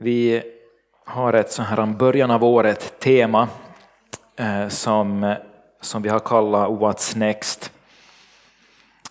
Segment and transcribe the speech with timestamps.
[0.00, 0.42] Vi
[1.04, 3.48] har ett så här början av året tema
[4.36, 5.34] eh, som,
[5.80, 7.72] som vi har kallat What's Next.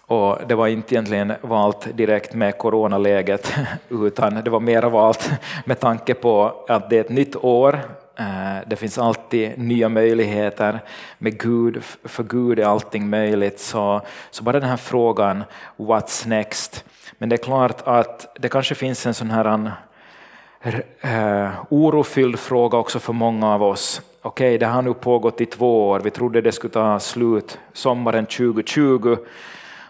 [0.06, 3.54] Och det var inte egentligen valt direkt med coronaläget
[3.90, 5.32] utan det var mer valt
[5.66, 7.80] med tanke på att det är ett nytt år.
[8.16, 10.80] Eh, det finns alltid nya möjligheter.
[11.18, 13.60] Med Gud, för Gud är allting möjligt.
[13.60, 14.02] Så,
[14.32, 15.44] så bara den här frågan,
[15.78, 16.86] what's next?
[17.18, 19.72] Men det är klart att det kanske finns en sån här
[21.02, 24.02] eh, orofylld fråga också för många av oss.
[24.22, 26.00] Okej, okay, det har nu pågått i två år.
[26.00, 29.18] Vi trodde det skulle ta slut sommaren 2020.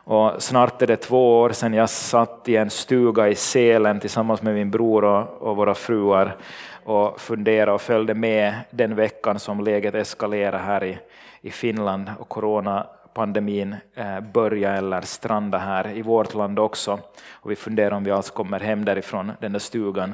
[0.04, 4.42] Och snart är det två år sedan jag satt i en stuga i Sälen tillsammans
[4.42, 6.36] med min bror och, och våra fruar
[6.84, 10.98] och funderade och följde med den veckan som läget eskalerade här i,
[11.42, 17.00] i Finland och coronapandemin eh, började eller strandade här i vårt land också.
[17.32, 20.14] Och vi funderar om vi alls kommer hem därifrån den där stugan.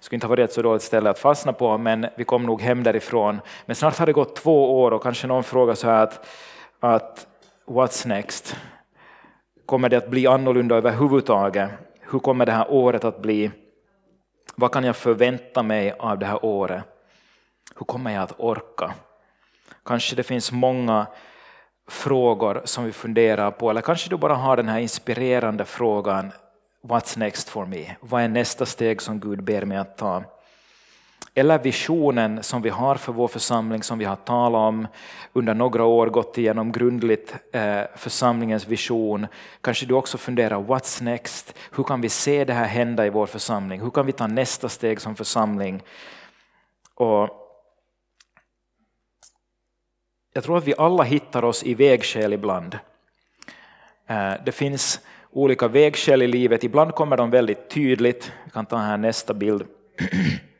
[0.00, 2.46] Det skulle inte ha varit ett så dåligt ställe att fastna på, men vi kom
[2.46, 3.40] nog hem därifrån.
[3.66, 6.26] Men snart har det gått två år och kanske någon frågar så här att,
[6.80, 7.26] att
[7.66, 8.56] what's next?
[9.66, 11.70] Kommer det att bli annorlunda överhuvudtaget?
[12.00, 13.50] Hur kommer det här året att bli?
[14.54, 16.82] Vad kan jag förvänta mig av det här året?
[17.76, 18.94] Hur kommer jag att orka?
[19.84, 21.06] Kanske det finns många
[21.88, 26.32] frågor som vi funderar på, eller kanske du bara har den här inspirerande frågan
[26.82, 27.96] What's next for me?
[28.00, 30.24] Vad är nästa steg som Gud ber mig att ta?
[31.34, 34.86] Eller visionen som vi har för vår församling som vi har talat om
[35.32, 39.26] under några år, gått igenom grundligt eh, församlingens vision.
[39.60, 41.54] Kanske du också funderar, what's next?
[41.72, 43.80] Hur kan vi se det här hända i vår församling?
[43.80, 45.82] Hur kan vi ta nästa steg som församling?
[46.94, 47.28] Och
[50.32, 52.78] jag tror att vi alla hittar oss i vägskäl ibland.
[54.06, 55.00] Eh, det finns
[55.32, 58.32] olika vägskäl i livet, ibland kommer de väldigt tydligt.
[58.44, 59.64] Vi kan ta här nästa bild.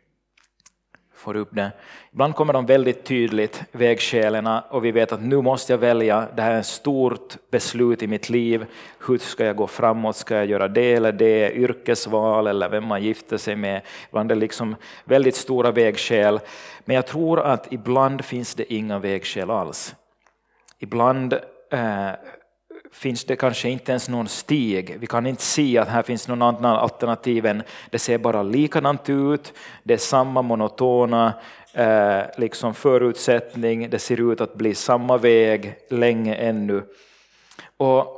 [1.20, 1.72] får upp det.
[2.12, 6.42] Ibland kommer de väldigt tydligt, vägskälen, och vi vet att nu måste jag välja, det
[6.42, 8.66] här är ett stort beslut i mitt liv.
[9.06, 10.16] Hur ska jag gå framåt?
[10.16, 11.52] Ska jag göra det eller det?
[11.52, 13.80] Yrkesval eller vem man gifter sig med?
[14.08, 16.40] Ibland är det liksom väldigt stora vägskäl.
[16.84, 19.94] Men jag tror att ibland finns det inga vägskäl alls.
[20.78, 21.32] Ibland
[21.72, 22.10] eh,
[22.92, 24.96] finns det kanske inte ens någon stig.
[25.00, 29.08] Vi kan inte se att här finns någon annan alternativ än det ser bara likadant
[29.08, 29.52] ut,
[29.82, 31.32] det är samma monotona
[31.72, 36.82] eh, liksom förutsättning, det ser ut att bli samma väg länge ännu.
[37.76, 38.16] Och,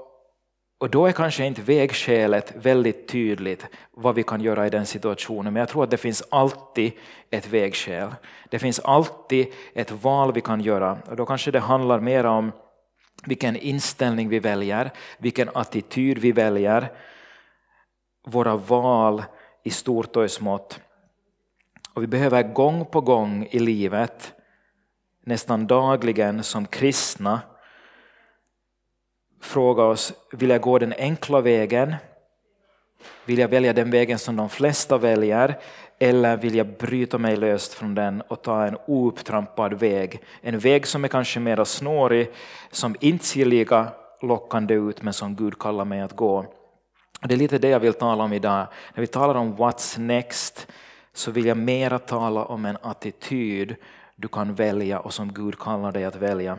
[0.78, 5.52] och då är kanske inte vägskälet väldigt tydligt vad vi kan göra i den situationen,
[5.52, 6.92] men jag tror att det finns alltid
[7.30, 8.08] ett vägskäl.
[8.50, 12.52] Det finns alltid ett val vi kan göra och då kanske det handlar mer om
[13.26, 16.92] vilken inställning vi väljer, vilken attityd vi väljer,
[18.26, 19.24] våra val
[19.62, 20.80] i stort och i smått.
[21.94, 24.32] Och vi behöver gång på gång i livet,
[25.24, 27.40] nästan dagligen som kristna,
[29.40, 31.94] fråga oss, vill jag gå den enkla vägen?
[33.24, 35.58] Vill jag välja den vägen som de flesta väljer?
[35.98, 40.22] Eller vill jag bryta mig löst från den och ta en oupptrampad väg?
[40.40, 42.30] En väg som är kanske mer snårig,
[42.70, 43.86] som inte ser lika
[44.20, 46.46] lockande ut men som Gud kallar mig att gå.
[47.22, 48.66] Det är lite det jag vill tala om idag.
[48.94, 50.66] När vi talar om what's next
[51.12, 53.76] så vill jag mera tala om en attityd
[54.16, 56.58] du kan välja och som Gud kallar dig att välja.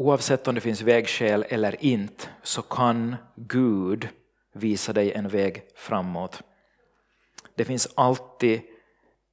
[0.00, 4.08] Oavsett om det finns vägskäl eller inte så kan Gud
[4.52, 6.42] visa dig en väg framåt.
[7.54, 8.60] Det finns alltid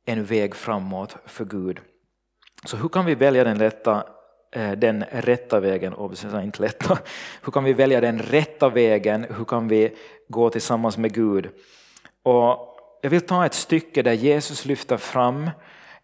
[0.06, 1.80] en väg framåt för Gud.
[2.66, 4.08] Så hur kan vi välja den rätta,
[4.56, 5.94] eh, den rätta vägen?
[6.44, 6.98] Inte lätta.
[7.42, 9.26] Hur kan vi välja den rätta vägen?
[9.38, 9.96] Hur kan vi
[10.28, 11.50] gå tillsammans med Gud?
[12.24, 15.50] Och jag vill ta ett stycke där Jesus lyfter fram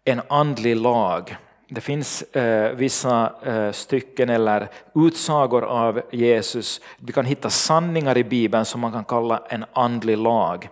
[0.04, 1.36] en andlig lag
[1.68, 6.80] det finns eh, vissa eh, stycken eller utsagor av Jesus.
[6.98, 10.68] Vi kan hitta sanningar i Bibeln som man kan kalla en andlig lag.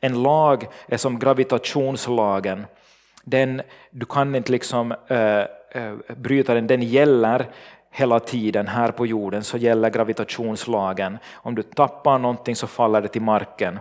[0.00, 2.66] En lag är som gravitationslagen.
[3.24, 5.40] Den, du kan inte liksom, eh,
[5.70, 7.46] eh bryta den, den gäller
[7.90, 11.18] hela tiden här på jorden så gäller gravitationslagen.
[11.32, 13.78] Om du tappar någonting så faller det till marken.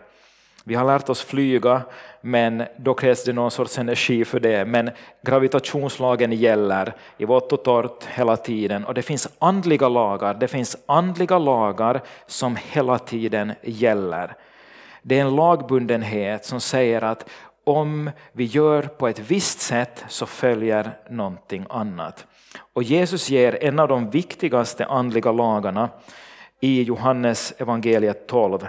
[0.63, 1.81] Vi har lärt oss flyga,
[2.21, 4.65] men då krävs det någon sorts energi för det.
[4.65, 4.89] Men
[5.21, 8.85] gravitationslagen gäller i vått och torrt hela tiden.
[8.85, 14.35] Och det finns andliga lagar, det finns andliga lagar som hela tiden gäller.
[15.01, 17.29] Det är en lagbundenhet som säger att
[17.63, 22.25] om vi gör på ett visst sätt så följer någonting annat.
[22.73, 25.89] Och Jesus ger en av de viktigaste andliga lagarna
[26.59, 28.67] i Johannes evangeliet 12.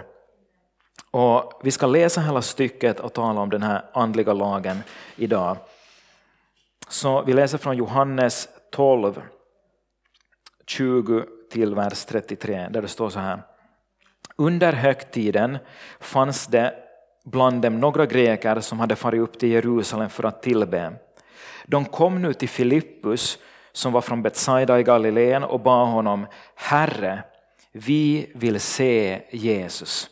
[1.11, 4.83] Och vi ska läsa hela stycket och tala om den här andliga lagen
[5.15, 5.57] idag.
[6.87, 9.21] Så vi läser från Johannes 12,
[10.67, 13.41] 20 till vers 33, där det står så här.
[14.35, 15.57] Under högtiden
[15.99, 16.73] fanns det
[17.23, 20.93] bland dem några greker som hade farit upp till Jerusalem för att tillbe.
[21.65, 23.37] De kom nu till Filippus
[23.71, 26.25] som var från Betsaida i Galileen och bad honom,
[26.55, 27.23] Herre,
[27.71, 30.09] vi vill se Jesus.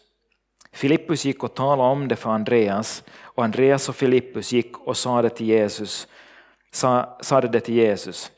[0.73, 5.21] Filippus gick och talade om det för Andreas och Andreas och Filippus gick och sa
[5.21, 6.07] det till Jesus.
[6.71, 8.31] Sa, sa det till Jesus.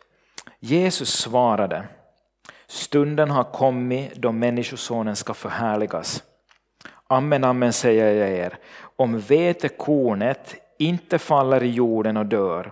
[0.59, 1.87] Jesus svarade,
[2.67, 6.23] stunden har kommit då Människosonen ska förhärligas.
[7.07, 8.57] Amen, amen säger jag er,
[8.95, 12.71] om vetekornet inte faller i jorden och dör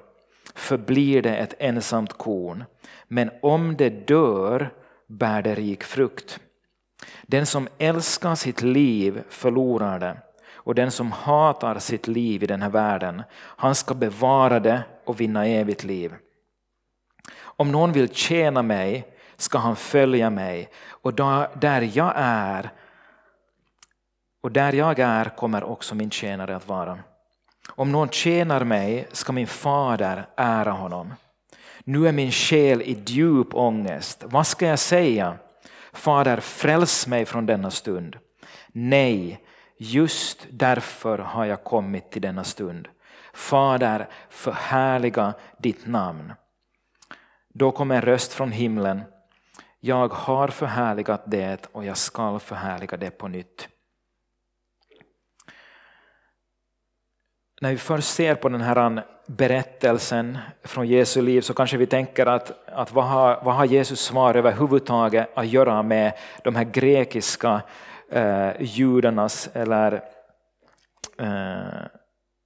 [0.55, 2.63] förblir det ett ensamt korn,
[3.07, 4.73] men om det dör
[5.07, 6.39] bär det rik frukt.
[7.21, 10.17] Den som älskar sitt liv förlorar det
[10.53, 15.21] och den som hatar sitt liv i den här världen, han ska bevara det och
[15.21, 16.13] vinna evigt liv.
[17.41, 19.07] Om någon vill tjäna mig
[19.37, 21.13] ska han följa mig och
[21.59, 22.71] där jag är
[24.41, 26.99] och där jag är kommer också min tjänare att vara.
[27.69, 31.13] Om någon tjänar mig ska min fader ära honom.
[31.83, 34.23] Nu är min själ i djup ångest.
[34.25, 35.37] Vad ska jag säga?
[35.93, 38.17] Fader, fräls mig från denna stund.
[38.67, 39.45] Nej,
[39.77, 42.87] just därför har jag kommit till denna stund.
[43.33, 46.33] Fader, förhärliga ditt namn.
[47.53, 49.01] Då kom en röst från himlen.
[49.79, 53.67] Jag har förhärligat det och jag skall förhärliga det på nytt.
[57.61, 59.03] När vi först ser på den här
[59.37, 63.99] berättelsen från Jesu liv så kanske vi tänker att, att vad, har, vad har Jesus
[63.99, 66.13] svar överhuvudtaget att göra med
[66.43, 67.61] de här grekiska
[68.11, 69.93] eh, judarnas eller
[71.19, 71.85] eh,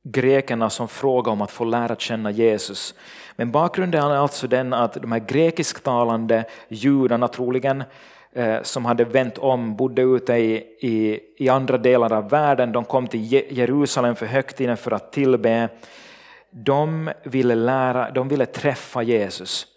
[0.04, 2.96] grekerna som frågar om att få lära känna Jesus.
[3.36, 7.84] Men bakgrunden är alltså den att de här grekisktalande judarna troligen
[8.34, 12.72] eh, som hade vänt om, bodde ute i, i, i andra delar av världen.
[12.72, 15.70] De kom till Jerusalem för högtiden för att tillbe.
[16.58, 19.68] De ville, lära, de ville träffa Jesus.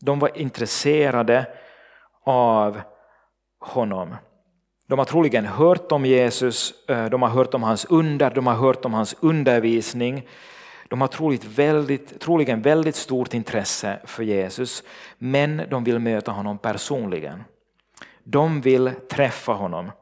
[0.00, 1.46] De var intresserade
[2.24, 2.80] av
[3.60, 4.16] honom.
[4.86, 8.54] De har troligen hört om Jesus, eh, de har hört om hans under, de har
[8.54, 10.28] hört om hans undervisning.
[10.88, 14.82] De har troligt väldigt, troligen väldigt stort intresse för Jesus,
[15.18, 17.44] men de vill möta honom personligen.
[18.24, 19.92] De vill träffa honom.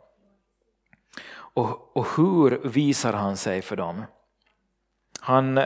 [1.35, 4.05] Och, och hur visar han sig för dem?
[5.25, 5.61] Han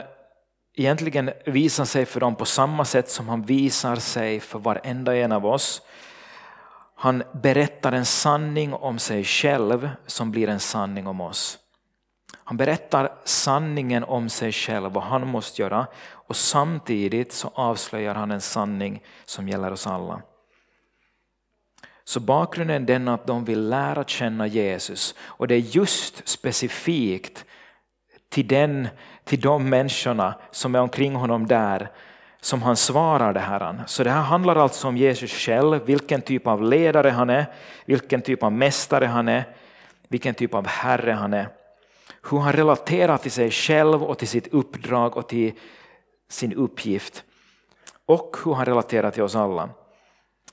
[0.75, 5.33] egentligen visar sig för dem på samma sätt som han visar sig för varenda en
[5.33, 5.83] av oss.
[6.95, 11.59] Han berättar en sanning om sig själv som blir en sanning om oss.
[12.45, 18.31] Han berättar sanningen om sig själv, vad han måste göra och samtidigt så avslöjar han
[18.31, 20.23] en sanning som gäller oss alla.
[22.05, 27.45] Så bakgrunden är den att de vill lära känna Jesus och det är just specifikt
[28.29, 28.89] till, den,
[29.27, 31.89] till de människorna som är omkring honom där
[32.41, 33.85] som han svarar det här.
[33.87, 37.47] Så det här handlar alltså om Jesus själv, vilken typ av ledare han är,
[37.85, 39.45] vilken typ av mästare han är,
[40.09, 41.49] vilken typ av herre han är
[42.31, 45.53] hur han relaterar till sig själv och till sitt uppdrag och till
[46.29, 47.25] sin uppgift.
[48.07, 49.71] Och hur han relaterar till oss alla.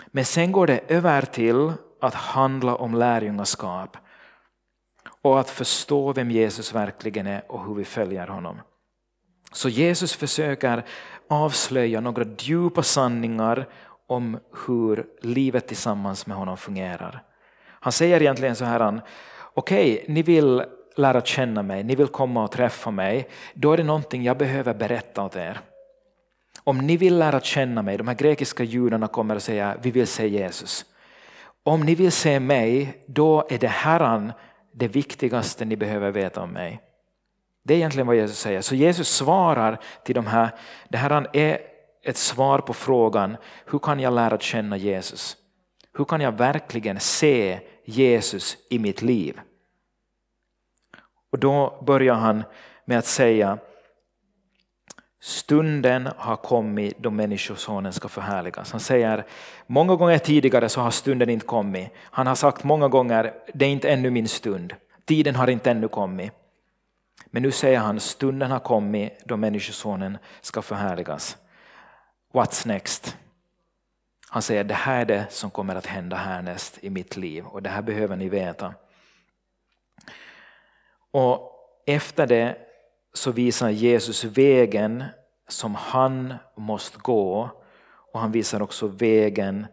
[0.07, 3.97] Men sen går det över till att handla om lärjungaskap
[5.21, 8.61] och att förstå vem Jesus verkligen är och hur vi följer honom.
[9.53, 10.85] Så Jesus försöker
[11.29, 13.67] avslöja några djupa sanningar
[14.07, 17.23] om hur livet tillsammans med honom fungerar.
[17.65, 19.01] Han säger egentligen så här,
[19.53, 20.63] okej, okay, ni vill
[20.95, 24.73] lära känna mig, ni vill komma och träffa mig, då är det någonting jag behöver
[24.73, 25.59] berätta åt er.
[26.63, 30.07] Om ni vill lära känna mig, de här grekiska judarna kommer att säga vi vill
[30.07, 30.85] se Jesus.
[31.63, 34.31] Om ni vill se mig, då är det Herren
[34.71, 36.81] det viktigaste ni behöver veta om mig.
[37.63, 38.61] Det är egentligen vad Jesus säger.
[38.61, 40.49] Så Jesus svarar till de här,
[40.89, 41.59] det här är
[42.03, 45.37] ett svar på frågan hur kan jag lära känna Jesus?
[45.93, 49.39] Hur kan jag verkligen se Jesus i mitt liv?
[51.31, 52.43] Och då börjar han
[52.85, 53.57] med att säga
[55.21, 58.71] Stunden har kommit då Människosonen ska förhärligas.
[58.71, 59.25] Han säger
[59.67, 61.89] många gånger tidigare så har stunden inte kommit.
[61.99, 64.73] Han har sagt många gånger det är inte ännu min stund.
[65.05, 66.31] Tiden har inte ännu kommit.
[67.25, 71.37] Men nu säger han stunden har kommit då Människosonen ska förhärligas.
[72.33, 73.17] What's next?
[74.29, 77.63] Han säger det här är det som kommer att hända härnäst i mitt liv och
[77.63, 78.73] det här behöver ni veta.
[81.11, 81.51] Och
[81.85, 82.57] efter det
[83.13, 85.03] så visar Jesus vägen
[85.47, 87.49] som han måste gå
[88.13, 89.67] och han visar också vägen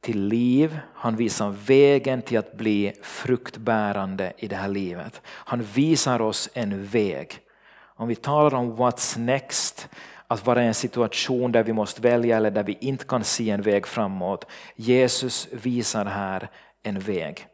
[0.00, 0.78] till liv.
[0.94, 5.20] Han visar vägen till att bli fruktbärande i det här livet.
[5.26, 7.38] Han visar oss en väg.
[7.78, 9.88] Om vi talar om what's next,
[10.26, 13.50] att vara i en situation där vi måste välja eller där vi inte kan se
[13.50, 14.46] en väg framåt.
[14.76, 16.50] Jesus visar här
[16.82, 17.46] en väg.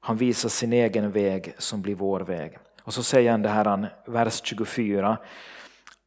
[0.00, 2.58] Han visar sin egen väg som blir vår väg.
[2.82, 5.18] Och så säger han det här, vers 24.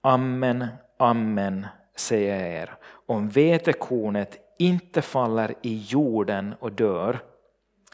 [0.01, 0.67] Amen,
[0.99, 2.73] amen säger jag er.
[3.05, 7.19] Om vetekornet inte faller i jorden och dör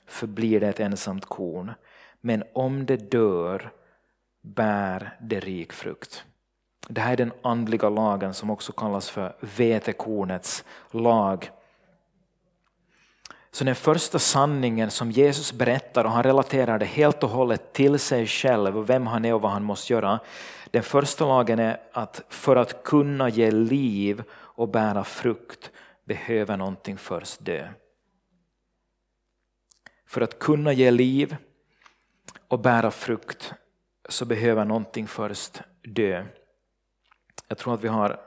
[0.06, 1.72] förblir det ett ensamt korn.
[2.22, 3.72] Men om det dör
[4.42, 6.26] bär det rik frukt.
[6.88, 11.52] Det här är den andliga lagen som också kallas för vetekornets lag.
[13.52, 18.00] Så den första sanningen som Jesus berättar, och han relaterar det helt och hållet till
[18.00, 20.20] sig själv och vem han är och vad han måste göra.
[20.72, 25.72] Den första lagen är att för att kunna ge liv och bära frukt
[26.14, 27.68] behöver någonting först dö.
[30.08, 31.36] För att kunna ge liv
[32.48, 33.54] och bära frukt
[34.10, 36.26] så behöver någonting först dö.
[37.48, 38.20] Jag tror att vi har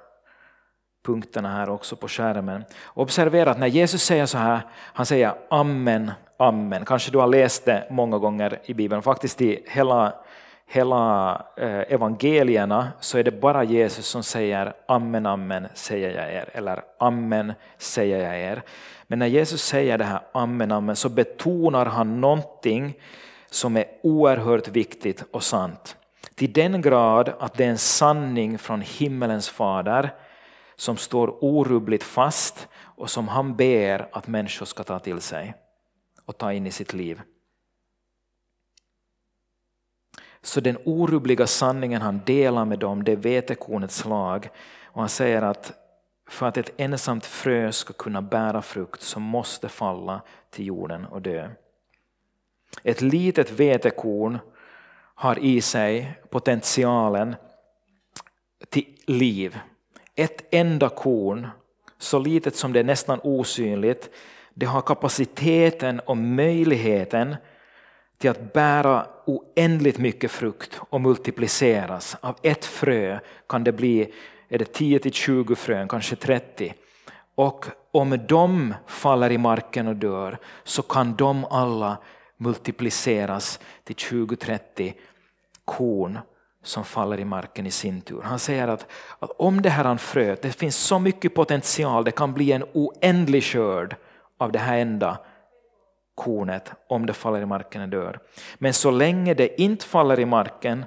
[1.05, 2.65] punkterna här också på skärmen.
[2.95, 6.85] Observera att när Jesus säger så här, han säger amen, amen.
[6.85, 10.15] Kanske du har läst det många gånger i Bibeln, faktiskt i hela,
[10.67, 16.49] hela eh, evangelierna så är det bara Jesus som säger amen, amen säger jag er,
[16.53, 18.63] eller amen säger jag er.
[19.07, 22.95] Men när Jesus säger det här amen, amen så betonar han någonting
[23.51, 25.97] som är oerhört viktigt och sant.
[26.35, 30.11] Till den grad att det är en sanning från himmelens fader
[30.77, 35.55] som står orubbligt fast och som han ber att människor ska ta till sig
[36.25, 37.21] och ta in i sitt liv.
[40.47, 44.49] Så den orubbliga sanningen han delar med dem, det är vetekornets lag.
[44.85, 45.73] Och han säger att
[46.29, 51.23] för att ett ensamt frö ska kunna bära frukt så måste falla till jorden och
[51.23, 51.49] dö.
[52.83, 54.39] Ett litet vetekorn
[55.15, 57.35] har i sig potentialen
[58.69, 59.59] till liv.
[60.15, 61.49] Ett enda korn,
[61.99, 64.11] så litet som det är nästan osynligt,
[64.55, 67.37] det har kapaciteten och möjligheten
[68.19, 72.17] till att bära oändligt mycket frukt och multipliceras.
[72.21, 73.19] Av ett frö
[73.49, 74.13] kan det bli
[74.49, 76.75] är det 10-20 frön, kanske 30.
[77.35, 81.97] Och om de faller i marken och dör så kan de alla
[82.37, 84.93] multipliceras till 20-30
[85.65, 86.19] korn
[86.63, 88.23] som faller i marken i sin tur.
[88.23, 88.87] Han säger att,
[89.19, 93.45] att om det här fröet, det finns så mycket potential, det kan bli en oändlig
[93.45, 93.97] skörd
[94.39, 95.19] av det här enda
[96.17, 98.19] kornet om det faller i marken och dör.
[98.59, 100.85] Men så länge det inte faller i marken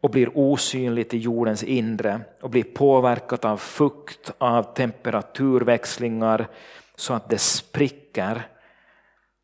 [0.00, 6.48] och blir osynligt i jordens inre och blir påverkat av fukt, av temperaturväxlingar
[6.96, 8.42] så att det spricker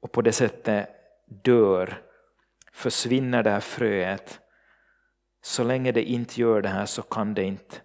[0.02, 0.88] och på det sättet
[1.26, 2.00] dör,
[2.72, 4.40] försvinner det här fröet
[5.42, 7.76] så länge det inte gör det här så kan det inte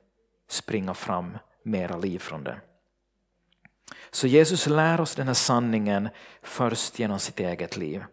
[0.50, 2.58] springa fram mera liv från det.
[4.13, 6.10] Så Jesus lär oss den här sanningen
[6.41, 8.03] först genom sitt eget liv.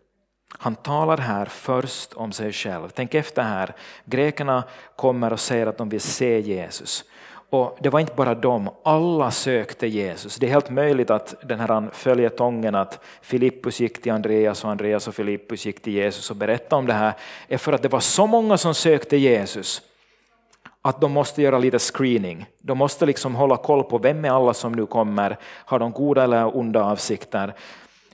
[0.58, 2.88] Han talar här först om sig själv.
[2.94, 3.74] Tänk efter här.
[4.04, 4.64] Grekerna
[4.96, 7.04] kommer och säger att de vill se Jesus.
[7.50, 10.36] Och det var inte bara de, alla sökte Jesus.
[10.36, 15.08] Det är helt möjligt att den här följetongen att Filippus gick till Andreas och Andreas
[15.08, 17.14] och Filippus gick till Jesus och berättade om det här
[17.48, 19.82] är för att det var så många som sökte Jesus
[20.82, 22.46] att de måste göra lite screening.
[22.58, 26.24] De måste liksom hålla koll på vem är alla som nu kommer, har de goda
[26.24, 27.54] eller onda avsikter?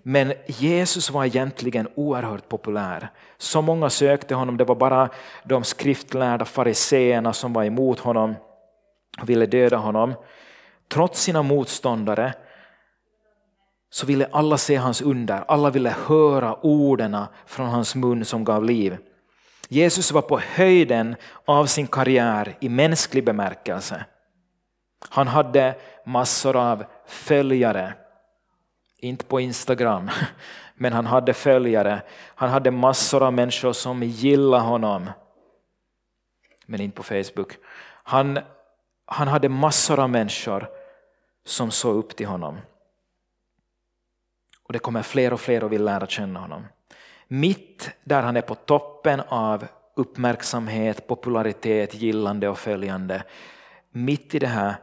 [0.03, 3.09] Men Jesus var egentligen oerhört populär.
[3.39, 5.09] Så många sökte honom, det var bara
[5.45, 8.35] de skriftlärda fariseerna som var emot honom
[9.23, 10.15] och ville döda honom.
[10.89, 12.35] Trots sina motståndare
[13.91, 18.65] så ville alla se hans under, alla ville höra orden från hans mun som gav
[18.65, 18.97] liv.
[19.69, 24.05] Jesus var på höjden av sin karriär i mänsklig bemärkelse.
[25.09, 25.75] Han hade
[26.07, 27.95] massor av följare,
[28.99, 30.11] inte på Instagram,
[30.75, 32.03] men han hade följare.
[32.35, 35.11] Han hade massor av människor som gillade honom,
[36.67, 37.57] men inte på Facebook.
[38.03, 38.39] Han
[39.07, 40.69] han hade massor av människor
[41.45, 42.59] som såg upp till honom.
[44.63, 46.67] Och det kommer fler och fler och vill lära känna honom.
[47.29, 49.67] Mitt där han är på toppen av
[49.97, 53.23] uppmärksamhet, popularitet, gillande och följande.
[53.91, 54.77] Mitt i det här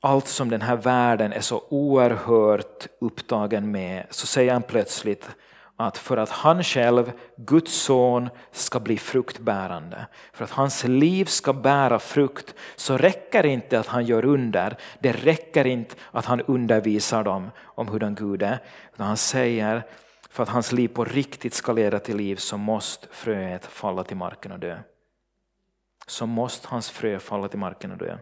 [0.00, 5.28] allt som den här världen är så oerhört upptagen med så säger han plötsligt
[5.76, 11.52] att för att han själv, Guds son, ska bli fruktbärande, för att hans liv ska
[11.52, 16.40] bära frukt, så räcker det inte att han gör under, det räcker inte att han
[16.40, 18.58] undervisar dem om hurdan Gud är,
[18.94, 19.82] utan han säger
[20.30, 24.16] för att hans liv på riktigt ska leda till liv så måste fröet falla till
[24.16, 24.78] marken och dö.
[26.06, 28.18] Så måste hans frö falla till marken och dö.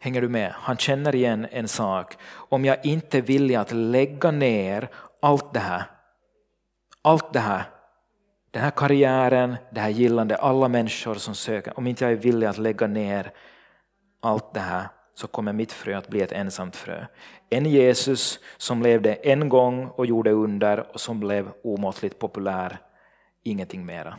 [0.00, 0.52] Hänger du med?
[0.52, 2.16] Han känner igen en sak.
[2.30, 4.88] Om jag inte vill att lägga ner
[5.22, 5.84] allt det här,
[7.02, 7.64] allt det här,
[8.50, 12.46] den här karriären, det här gillande, alla människor som söker, om inte jag är villig
[12.46, 13.32] att lägga ner
[14.20, 14.88] allt det här
[15.18, 17.06] så kommer mitt frö att bli ett ensamt frö.
[17.50, 22.78] En Jesus som levde en gång och gjorde under och som blev omåttligt populär,
[23.42, 24.18] ingenting mera.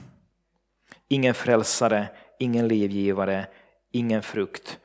[1.08, 2.08] Ingen frälsare,
[2.40, 3.48] ingen livgivare,
[3.92, 4.80] ingen frukt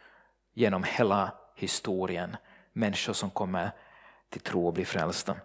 [0.53, 2.37] genom hela historien.
[2.73, 3.71] Människor som kommer
[4.31, 5.37] till tro och blir frälsta.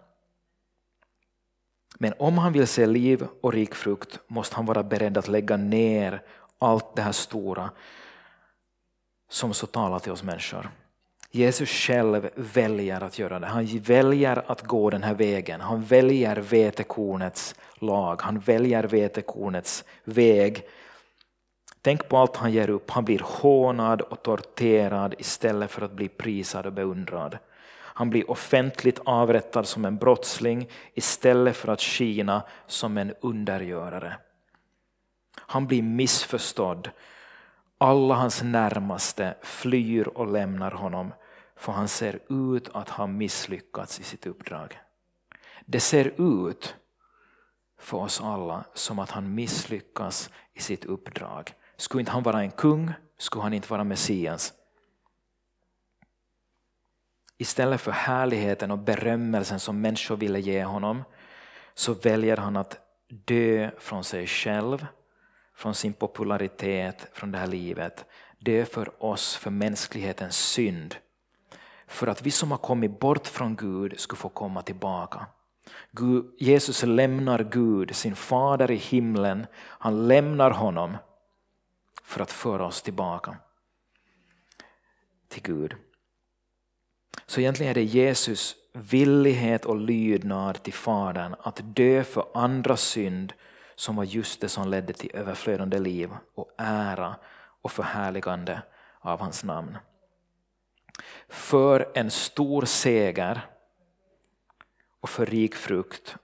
[2.00, 5.58] Men om han vill se liv och rik frukt måste han vara beredd att lägga
[5.58, 6.22] ner
[6.60, 7.70] allt det här stora
[9.30, 10.70] som så talar till oss människor.
[11.32, 13.48] Jesus själv väljer att göra det.
[13.48, 15.62] Han väljer att gå den här vägen.
[15.62, 18.22] Han väljer vetekornets lag.
[18.22, 20.64] Han väljer vetekornets väg
[21.82, 22.90] Tänk på allt han ger upp.
[22.90, 27.38] Han blir hånad och torterad istället för att bli prisad och beundrad.
[27.72, 34.18] Han blir offentligt avrättad som en brottsling istället för att skina som en undergörare.
[35.36, 36.90] Han blir missförstådd.
[37.82, 41.14] Alla hans närmaste flyr och lämnar honom
[41.56, 44.80] för han ser ut att ha misslyckats i sitt uppdrag.
[45.66, 46.76] Det ser ut
[47.80, 51.54] för oss alla som att han misslyckas i sitt uppdrag.
[51.78, 54.54] Skulle inte han vara en kung, skulle han inte vara Messias.
[57.38, 61.04] Istället för härligheten och berömmelsen som människor ville ge honom
[61.74, 64.86] så väljer han att dö från sig själv,
[65.60, 68.06] från sin popularitet, från det här livet.
[68.38, 70.96] Dö för oss, för mänsklighetens synd.
[71.88, 75.26] För att vi som har kommit bort från Gud skulle få komma tillbaka.
[75.92, 80.98] Gud, Jesus lämnar Gud, sin fader i himlen, han lämnar honom
[82.04, 83.38] för att föra oss tillbaka
[85.28, 85.76] till Gud.
[87.26, 93.34] Så egentligen är det Jesus villighet och lydnad till Fadern att dö för andras synd
[93.80, 97.16] som var just det som ledde till överflödande liv och ära
[97.62, 98.62] och förhärligande
[99.00, 99.78] av hans namn.
[101.30, 103.42] För en stor seger
[105.00, 106.16] och för rik frukt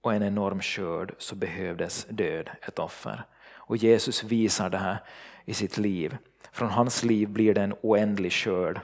[0.00, 3.24] och en enorm skörd så behövdes död, ett offer.
[3.52, 4.98] Och Jesus visar det här
[5.44, 6.16] i sitt liv.
[6.52, 8.80] Från hans liv blir det en oändlig skörd.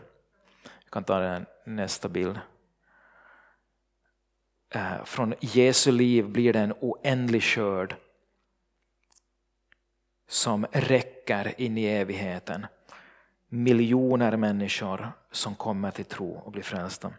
[0.84, 2.38] Jag kan ta den nästa bild.
[4.70, 7.96] Eh, från Jesu liv blir det en oändlig skörd
[10.28, 12.66] som räcker in i evigheten.
[13.48, 17.12] Miljoner människor som kommer till tro och blir frälsta.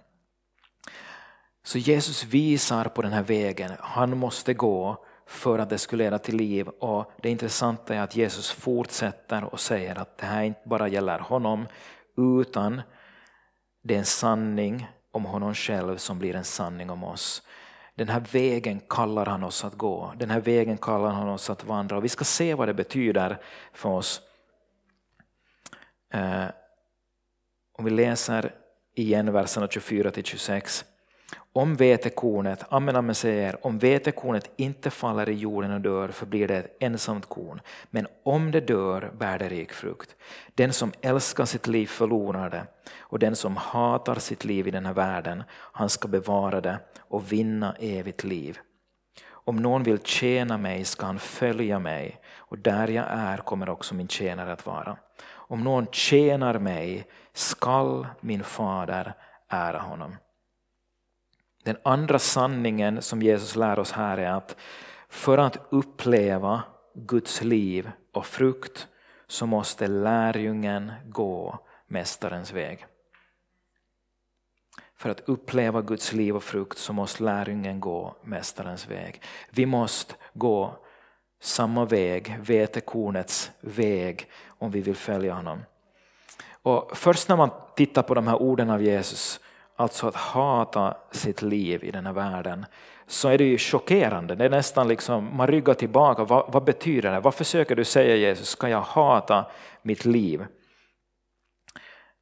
[1.63, 6.19] Så Jesus visar på den här vägen han måste gå för att det skulle leda
[6.19, 6.67] till liv.
[6.67, 11.19] Och Det intressanta är att Jesus fortsätter och säger att det här inte bara gäller
[11.19, 11.67] honom
[12.17, 12.81] utan
[13.83, 17.43] det är en sanning om honom själv som blir en sanning om oss.
[17.97, 21.63] Den här vägen kallar han oss att gå, den här vägen kallar han oss att
[21.63, 23.41] vandra och vi ska se vad det betyder
[23.73, 24.21] för oss.
[26.13, 26.45] Eh,
[27.77, 28.53] om vi läser
[28.95, 30.85] igen verserna 24 till 26.
[31.57, 36.57] Om vetekornet, amen, amen säger, om vetekornet inte faller i jorden och dör förblir det
[36.57, 37.61] ett ensamt korn.
[37.89, 40.15] Men om det dör bär det rik frukt.
[40.55, 42.63] Den som älskar sitt liv förlorar det
[42.99, 47.31] och den som hatar sitt liv i den här världen, han ska bevara det och
[47.31, 48.57] vinna evigt liv.
[49.29, 53.95] Om någon vill tjäna mig ska han följa mig och där jag är kommer också
[53.95, 54.97] min tjänare att vara.
[55.29, 59.13] Om någon tjänar mig skall min fader
[59.49, 60.15] ära honom.
[61.67, 64.55] Den andra sanningen som Jesus lär oss här är att
[65.09, 68.87] för att uppleva Guds liv och frukt
[69.27, 72.85] så måste lärjungen gå Mästarens väg.
[74.97, 79.21] För att uppleva Guds liv och frukt så måste lärjungen gå Mästarens väg.
[79.49, 80.77] Vi måste gå
[81.41, 85.59] samma väg, vetekornets väg, om vi vill följa honom.
[86.51, 89.39] Och först när man tittar på de här orden av Jesus
[89.77, 92.65] alltså att hata sitt liv i den här världen,
[93.07, 94.35] så är det ju chockerande.
[94.35, 96.23] Det är nästan liksom, man ryggar tillbaka.
[96.23, 97.19] Vad, vad betyder det?
[97.19, 98.49] Vad försöker du säga Jesus?
[98.49, 99.45] Ska jag hata
[99.81, 100.45] mitt liv?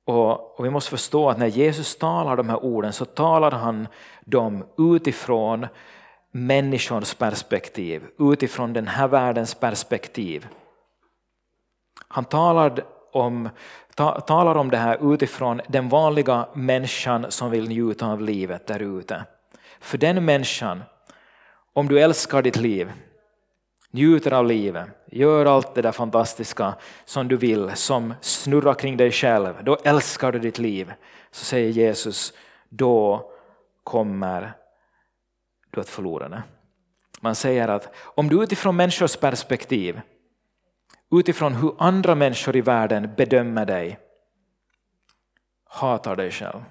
[0.06, 3.88] Och, och, vi måste förstå att när Jesus talar de här orden så talar han
[4.26, 5.68] dem utifrån
[6.32, 10.48] människors perspektiv, utifrån den här världens perspektiv.
[12.08, 13.50] Han talar om,
[13.96, 19.00] ta, talar om det här utifrån den vanliga människan som vill njuta av livet där
[19.00, 19.26] ute.
[19.80, 20.84] För den människan,
[21.74, 22.92] om du älskar ditt liv,
[23.92, 29.12] njuter av livet, gör allt det där fantastiska som du vill, som snurrar kring dig
[29.12, 30.94] själv, då älskar du ditt liv.
[31.32, 32.34] Så säger Jesus,
[32.70, 33.32] då
[33.84, 34.54] kommer
[35.72, 36.44] du att förlora det.
[37.22, 40.02] Man säger att om du utifrån människors perspektiv,
[41.12, 44.00] utifrån hur andra människor i världen bedömer dig,
[45.70, 46.64] hatar dig själv.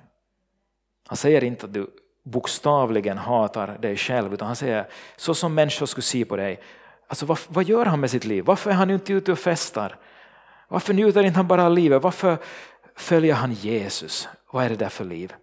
[1.06, 1.90] Han säger inte att du
[2.24, 6.60] bokstavligen hatar dig själv, utan han säger så som människor skulle se på dig.
[7.06, 8.44] Alltså vad, vad gör han med sitt liv?
[8.44, 9.98] Varför är han inte ute och festar?
[10.68, 12.02] Varför njuter inte han bara av livet?
[12.02, 12.38] Varför
[12.94, 14.28] följer han Jesus?
[14.52, 15.34] Vad är det där för liv?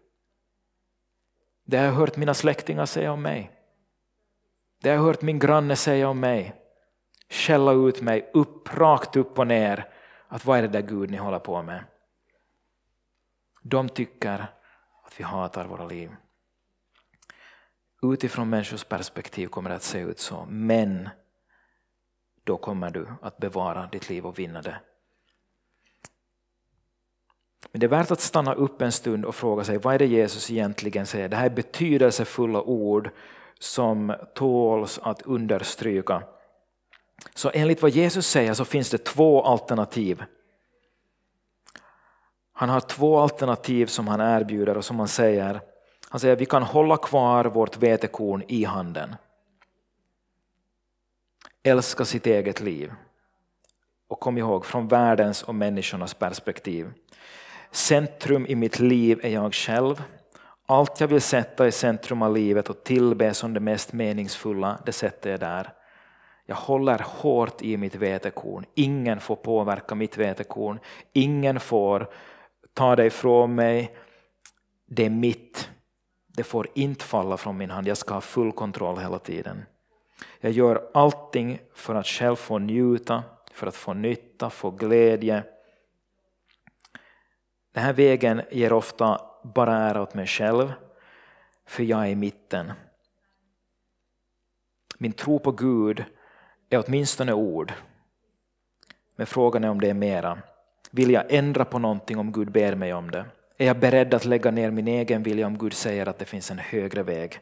[1.65, 3.51] Det har jag hört mina släktingar säga om mig.
[4.81, 6.60] Det har jag hört min granne säga om mig.
[7.31, 9.87] Skälla ut mig upp, rakt upp och ner.
[10.27, 11.83] Att vad är det där Gud ni håller på med?
[13.61, 14.47] De tycker
[15.03, 16.15] att vi hatar våra liv.
[18.01, 20.45] Utifrån människors perspektiv kommer det att se ut så.
[20.49, 21.09] Men
[22.43, 24.79] då kommer du att bevara ditt liv och vinna det.
[27.71, 30.05] Men det är värt att stanna upp en stund och fråga sig vad är det
[30.05, 31.29] Jesus egentligen säger.
[31.29, 33.09] Det här är betydelsefulla ord
[33.59, 36.23] som tåls att understryka.
[37.33, 40.23] Så enligt vad Jesus säger så finns det två alternativ.
[42.53, 45.61] Han har två alternativ som han erbjuder och som han säger.
[46.09, 49.15] Han säger att vi kan hålla kvar vårt vetekorn i handen.
[51.63, 52.93] Älska sitt eget liv.
[54.07, 56.93] Och kom ihåg, från världens och människornas perspektiv.
[57.71, 60.03] Centrum i mitt liv är jag själv.
[60.65, 64.91] Allt jag vill sätta i centrum av livet och tillbe som det mest meningsfulla, det
[64.91, 65.73] sätter jag där.
[66.51, 68.65] Jag håller hårt i mitt vetekorn.
[68.75, 70.79] Ingen får påverka mitt vetekorn.
[71.13, 72.09] Ingen får
[72.73, 73.97] ta det ifrån mig.
[74.87, 75.69] Det är mitt.
[76.27, 77.87] Det får inte falla från min hand.
[77.87, 79.65] Jag ska ha full kontroll hela tiden.
[80.39, 85.43] Jag gör allting för att själv få njuta, för att få nytta, få glädje.
[87.73, 90.73] Den här vägen ger ofta bara ära åt mig själv,
[91.67, 92.73] för jag är i mitten.
[94.97, 96.05] Min tro på Gud
[96.71, 97.73] är åtminstone ord.
[99.15, 100.39] Men frågan är om det är mera.
[100.91, 103.25] Vill jag ändra på någonting om Gud ber mig om det?
[103.57, 106.51] Är jag beredd att lägga ner min egen vilja om Gud säger att det finns
[106.51, 107.39] en högre väg?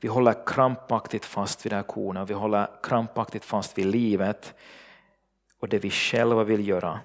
[0.00, 4.54] Vi håller krampaktigt fast vid det här kornet, vi håller krampaktigt fast vid livet
[5.60, 7.00] och det vi själva vill göra.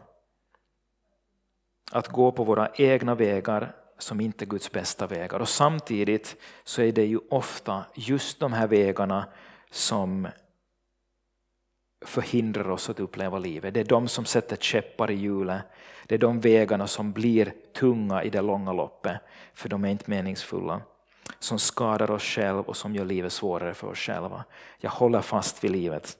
[1.92, 5.40] Att gå på våra egna vägar som inte är Guds bästa vägar.
[5.40, 9.26] Och samtidigt så är det ju ofta just de här vägarna
[9.72, 10.28] som
[12.06, 13.74] förhindrar oss att uppleva livet.
[13.74, 15.62] Det är de som sätter käppar i hjulet.
[16.06, 19.18] Det är de vägarna som blir tunga i det långa loppet,
[19.54, 20.82] för de är inte meningsfulla.
[21.40, 24.44] Som skadar oss själva och som gör livet svårare för oss själva.
[24.80, 26.18] Jag håller fast vid livet.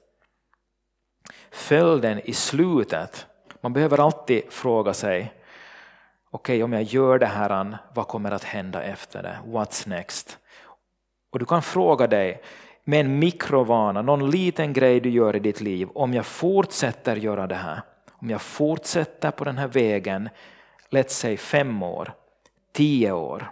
[1.50, 3.26] Följden i slutet,
[3.60, 5.32] man behöver alltid fråga sig,
[6.30, 9.38] okej okay, om jag gör det här, vad kommer att hända efter det?
[9.46, 10.38] What's next?
[11.30, 12.42] Och du kan fråga dig,
[12.88, 17.46] med en mikrovana, någon liten grej du gör i ditt liv, om jag fortsätter göra
[17.46, 20.28] det här, om jag fortsätter på den här vägen,
[20.90, 22.12] låt säga fem år,
[22.72, 23.50] tio år.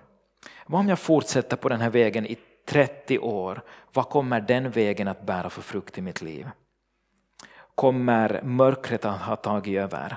[0.66, 2.36] Vad om jag fortsätter på den här vägen i
[2.68, 6.48] 30 år, vad kommer den vägen att bära för frukt i mitt liv?
[7.74, 10.16] Kommer mörkret att ha tagit över?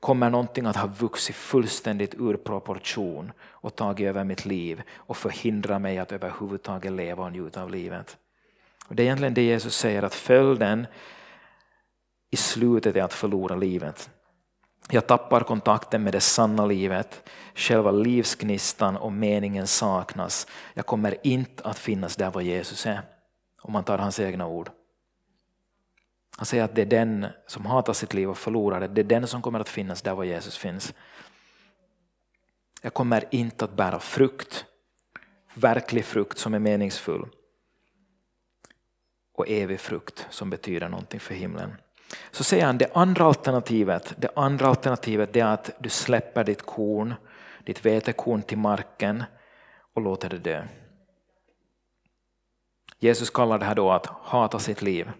[0.00, 5.78] Kommer någonting att ha vuxit fullständigt ur proportion och tagit över mitt liv och förhindra
[5.78, 8.16] mig att överhuvudtaget leva och njuta av livet?
[8.88, 10.86] Och det är egentligen det Jesus säger att följden
[12.30, 14.10] i slutet är att förlora livet.
[14.90, 20.46] Jag tappar kontakten med det sanna livet, själva livsgnistan och meningen saknas.
[20.74, 23.00] Jag kommer inte att finnas där var Jesus är,
[23.62, 24.70] om man tar hans egna ord.
[26.36, 29.04] Han säger att det är den som hatar sitt liv och förlorar det, det är
[29.04, 30.94] den som kommer att finnas där var Jesus finns.
[32.82, 34.64] Jag kommer inte att bära frukt,
[35.54, 37.28] verklig frukt som är meningsfull
[39.38, 41.74] och evig frukt som betyder någonting för himlen.
[42.30, 47.14] Så säger han det andra alternativet, det andra alternativet är att du släpper ditt korn,
[47.64, 49.24] ditt vetekorn till marken
[49.94, 50.64] och låter det dö.
[52.98, 55.10] Jesus kallar det här då att hata sitt liv.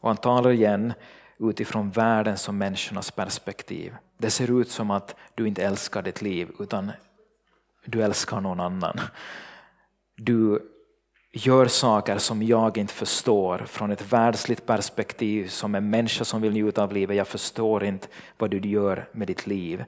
[0.00, 0.92] Och han talar igen
[1.38, 3.94] utifrån världens och människornas perspektiv.
[4.18, 6.92] Det ser ut som att du inte älskar ditt liv utan
[7.84, 9.00] du älskar någon annan.
[10.16, 10.69] Du
[11.32, 16.52] gör saker som jag inte förstår från ett världsligt perspektiv som en människa som vill
[16.52, 17.16] njuta av livet.
[17.16, 19.84] Jag förstår inte vad du gör med ditt liv.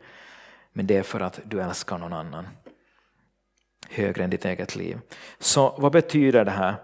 [0.73, 2.49] Men det är för att du älskar någon annan.
[3.91, 4.99] Högre än ditt eget liv.
[5.39, 6.75] Så vad betyder det här?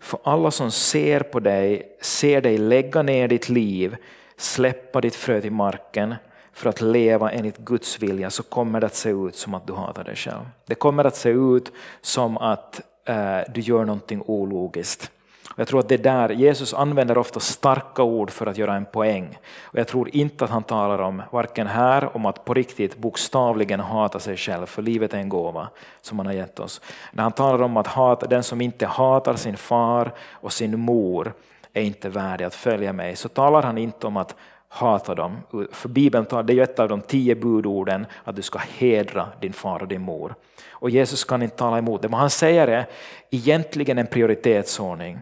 [0.00, 3.96] För alla som ser på dig, ser dig lägga ner ditt liv,
[4.36, 6.14] släppa ditt frö till marken
[6.52, 9.72] för att leva enligt Guds vilja så kommer det att se ut som att du
[9.72, 10.44] hatar dig själv.
[10.66, 15.10] Det kommer att se ut som att Eh, du gör någonting ologiskt.
[15.56, 19.38] Jag tror att det där, Jesus använder ofta starka ord för att göra en poäng.
[19.62, 23.80] Och jag tror inte att han talar om, varken här, om att på riktigt bokstavligen
[23.80, 25.68] hata sig själv, för livet är en gåva
[26.00, 26.80] som han har gett oss.
[27.12, 31.32] När han talar om att hata, den som inte hatar sin far och sin mor
[31.72, 34.34] är inte värdig att följa mig, så talar han inte om att
[34.72, 35.36] hata dem.
[35.70, 39.28] För Bibeln tar, det är ju ett av de tio budorden att du ska hedra
[39.40, 40.34] din far och din mor.
[40.68, 42.86] Och Jesus kan inte tala emot det, Vad han säger är
[43.30, 45.20] egentligen en prioritetsordning.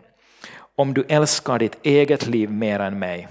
[0.77, 3.29] Om du älskar ditt eget liv mer än mig,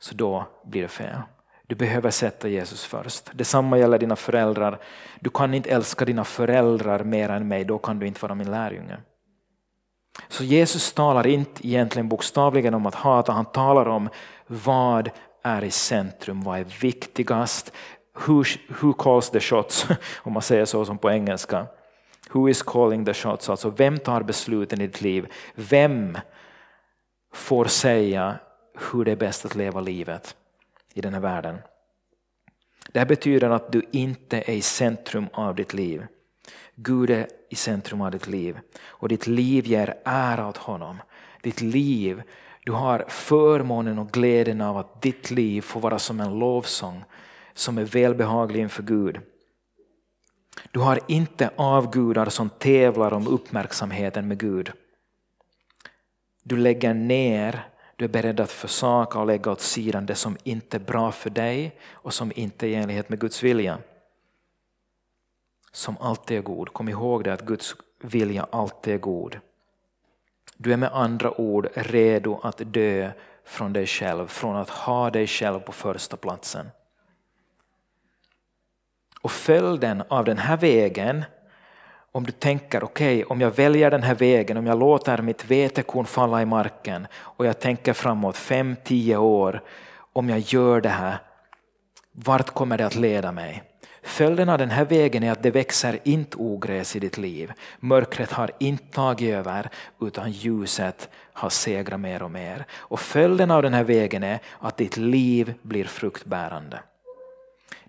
[0.00, 1.18] så då blir det fel.
[1.66, 3.30] Du behöver sätta Jesus först.
[3.32, 4.78] Detsamma gäller dina föräldrar.
[5.20, 8.50] Du kan inte älska dina föräldrar mer än mig, då kan du inte vara min
[8.50, 8.96] lärjunge.
[10.28, 14.08] Så Jesus talar inte egentligen bokstavligen om att hata, han talar om
[14.46, 15.10] vad
[15.42, 17.72] är i centrum, vad är viktigast,
[18.26, 18.44] who,
[18.80, 19.86] who calls the shots,
[20.22, 21.66] om man säger så som på engelska.
[22.30, 25.32] Who is calling the shots, alltså vem tar besluten i ditt liv?
[25.54, 26.18] Vem
[27.34, 28.38] får säga
[28.74, 30.36] hur det är bäst att leva livet
[30.94, 31.58] i den här världen?
[32.92, 36.06] Det här betyder att du inte är i centrum av ditt liv.
[36.82, 40.96] Gud är i centrum av ditt liv och ditt liv ger ära åt honom.
[41.42, 42.22] Ditt liv,
[42.64, 47.04] du har förmånen och glädjen av att ditt liv får vara som en lovsång
[47.54, 49.20] som är välbehaglig inför Gud.
[50.70, 54.72] Du har inte avgudar som tävlar om uppmärksamheten med Gud.
[56.42, 60.76] Du lägger ner, du är beredd att försaka och lägga åt sidan det som inte
[60.76, 63.78] är bra för dig och som inte är i enlighet med Guds vilja
[65.72, 66.72] som alltid är god.
[66.72, 69.40] Kom ihåg det att Guds vilja alltid är god.
[70.56, 73.10] Du är med andra ord redo att dö
[73.44, 76.70] från dig själv, från att ha dig själv på första platsen.
[79.20, 81.24] Och följden av den här vägen,
[82.12, 85.44] om du tänker okej, okay, om jag väljer den här vägen, om jag låter mitt
[85.44, 89.62] vetekorn falla i marken och jag tänker framåt fem, tio år,
[90.12, 91.18] om jag gör det här,
[92.12, 93.69] vart kommer det att leda mig?
[94.02, 97.52] Följden av den här vägen är att det växer inte ogräs i ditt liv.
[97.80, 102.66] Mörkret har inte tagit över utan ljuset har segrat mer och mer.
[102.72, 106.80] Och följden av den här vägen är att ditt liv blir fruktbärande.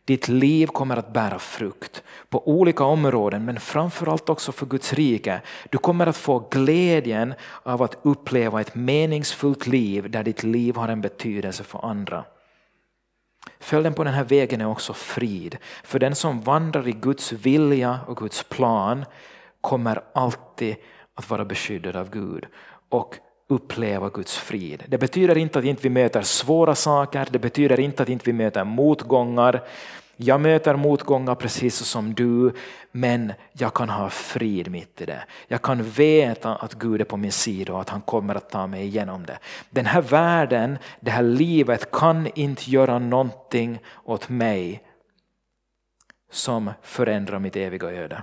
[0.05, 5.41] Ditt liv kommer att bära frukt på olika områden men framförallt också för Guds rike.
[5.69, 10.87] Du kommer att få glädjen av att uppleva ett meningsfullt liv där ditt liv har
[10.87, 12.23] en betydelse för andra.
[13.61, 15.57] Följden på den här vägen är också frid.
[15.83, 19.05] För den som vandrar i Guds vilja och Guds plan
[19.61, 20.75] kommer alltid
[21.15, 22.45] att vara beskyddad av Gud
[22.89, 23.15] och
[23.47, 24.83] uppleva Guds frid.
[24.87, 28.33] Det betyder inte att inte vi möter svåra saker, det betyder inte att inte vi
[28.33, 29.63] möter motgångar,
[30.23, 32.53] jag möter motgångar precis som du,
[32.91, 35.23] men jag kan ha frid mitt i det.
[35.47, 38.67] Jag kan veta att Gud är på min sida och att han kommer att ta
[38.67, 39.39] mig igenom det.
[39.69, 44.83] Den här världen, det här livet kan inte göra någonting åt mig
[46.31, 48.21] som förändrar mitt eviga öde.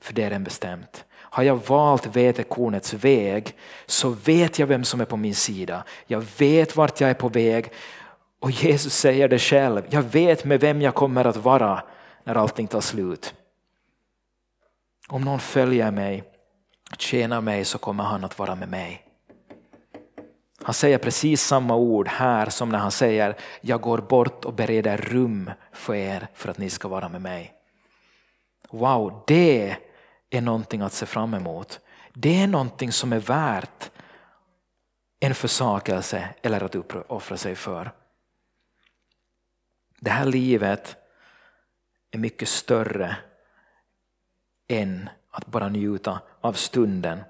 [0.00, 1.04] För det är den bestämt.
[1.30, 5.84] Har jag valt vetekornets väg så vet jag vem som är på min sida.
[6.06, 7.72] Jag vet vart jag är på väg
[8.40, 11.82] och Jesus säger det själv, jag vet med vem jag kommer att vara
[12.24, 13.34] när allting tar slut.
[15.08, 16.24] Om någon följer mig,
[16.98, 19.04] tjänar mig så kommer han att vara med mig.
[20.62, 24.96] Han säger precis samma ord här som när han säger jag går bort och bereder
[24.96, 27.52] rum för er för att ni ska vara med mig.
[28.70, 29.76] Wow, det
[30.30, 31.80] är någonting att se fram emot.
[32.14, 33.90] Det är någonting som är värt
[35.20, 36.76] en försakelse eller att
[37.08, 37.90] offra sig för.
[40.00, 40.96] Det här livet
[42.10, 43.16] är mycket större
[44.68, 47.20] än att bara njuta av stunden.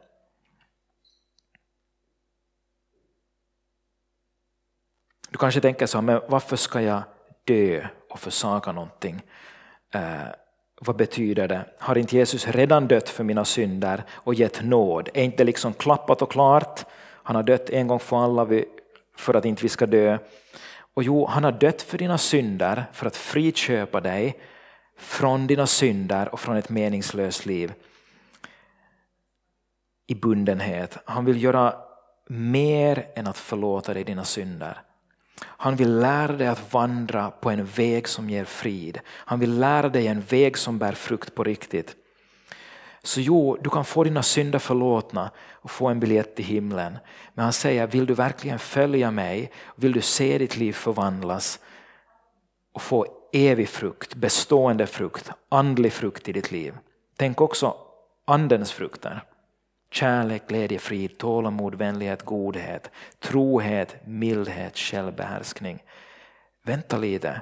[5.30, 7.02] Du kanske tänker så men varför ska jag
[7.44, 9.22] dö och försaka någonting?
[9.90, 10.28] Eh,
[10.80, 11.64] vad betyder det?
[11.78, 15.08] Har inte Jesus redan dött för mina synder och gett nåd?
[15.14, 16.84] Är inte liksom klappat och klart?
[17.22, 18.48] Han har dött en gång för alla
[19.16, 20.18] för att inte vi ska dö.
[20.98, 24.40] Och jo, han har dött för dina synder för att friköpa dig
[24.96, 27.72] från dina synder och från ett meningslöst liv
[30.06, 30.98] i bundenhet.
[31.04, 31.74] Han vill göra
[32.28, 34.80] mer än att förlåta dig dina synder.
[35.40, 39.00] Han vill lära dig att vandra på en väg som ger frid.
[39.08, 41.96] Han vill lära dig en väg som bär frukt på riktigt.
[43.02, 46.98] Så jo, du kan få dina synder förlåtna och få en biljett till himlen.
[47.34, 49.52] Men han säger, vill du verkligen följa mig?
[49.76, 51.60] Vill du se ditt liv förvandlas
[52.72, 56.74] och få evig frukt, bestående frukt, andlig frukt i ditt liv?
[57.16, 57.76] Tänk också
[58.24, 59.22] andens frukter.
[59.90, 65.82] Kärlek, glädje, frid, tålamod, vänlighet, godhet, trohet, mildhet, självbehärskning.
[66.64, 67.40] Vänta lite.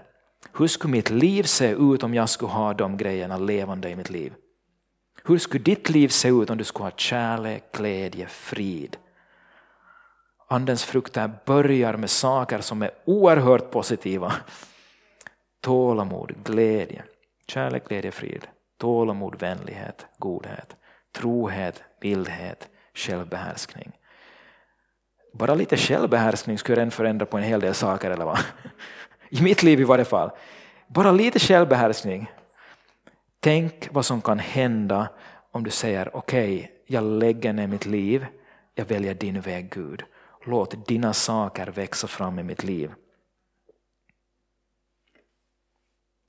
[0.58, 4.10] Hur skulle mitt liv se ut om jag skulle ha de grejerna levande i mitt
[4.10, 4.32] liv?
[5.28, 8.96] Hur skulle ditt liv se ut om du skulle ha kärlek, glädje, frid?
[10.48, 14.32] Andens frukter börjar med saker som är oerhört positiva.
[15.60, 17.04] Tålamod, glädje,
[17.48, 18.46] kärlek, glädje, frid,
[18.78, 20.76] tålamod, vänlighet, godhet,
[21.14, 23.92] trohet, mildhet, självbehärskning.
[25.32, 28.38] Bara lite självbehärskning skulle redan förändra på en hel del saker, eller vad?
[29.28, 30.30] I mitt liv i varje fall.
[30.86, 32.30] Bara lite självbehärskning.
[33.46, 35.08] Tänk vad som kan hända
[35.50, 38.26] om du säger okej, okay, jag lägger ner mitt liv,
[38.74, 40.04] jag väljer din väg Gud.
[40.44, 42.92] Låt dina saker växa fram i mitt liv.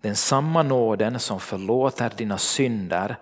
[0.02, 3.16] Den samma nåden som förlåter dina synder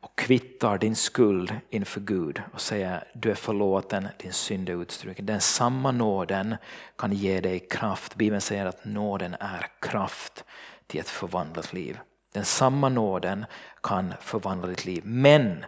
[0.00, 5.26] och kvittar din skuld inför Gud och säger du är förlåten, din synd är utstruken.
[5.26, 6.56] Den samma nåden
[6.96, 8.14] kan ge dig kraft.
[8.14, 10.44] Bibeln säger att nåden är kraft
[10.86, 11.98] till ett förvandlat liv.
[12.32, 13.44] Den samma nåden
[13.82, 15.02] kan förvandla ditt liv.
[15.04, 15.64] Men